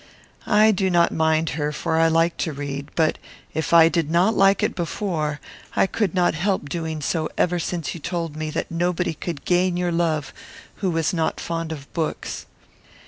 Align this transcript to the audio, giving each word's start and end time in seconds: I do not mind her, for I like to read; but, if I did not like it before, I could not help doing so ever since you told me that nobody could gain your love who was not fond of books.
I 0.47 0.71
do 0.71 0.89
not 0.89 1.11
mind 1.11 1.51
her, 1.51 1.71
for 1.71 1.97
I 1.99 2.07
like 2.07 2.35
to 2.37 2.51
read; 2.53 2.89
but, 2.95 3.19
if 3.53 3.71
I 3.71 3.87
did 3.87 4.09
not 4.09 4.33
like 4.35 4.63
it 4.63 4.73
before, 4.73 5.39
I 5.75 5.85
could 5.85 6.15
not 6.15 6.33
help 6.33 6.67
doing 6.69 7.03
so 7.03 7.29
ever 7.37 7.59
since 7.59 7.93
you 7.93 7.99
told 7.99 8.35
me 8.35 8.49
that 8.49 8.71
nobody 8.71 9.13
could 9.13 9.45
gain 9.45 9.77
your 9.77 9.91
love 9.91 10.33
who 10.77 10.89
was 10.89 11.13
not 11.13 11.39
fond 11.39 11.71
of 11.71 11.87
books. 11.93 12.47